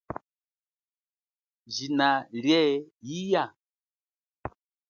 [1.73, 2.09] Jina
[2.41, 2.63] lie
[3.17, 3.43] iya?